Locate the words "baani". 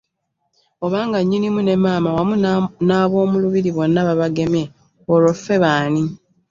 5.63-6.03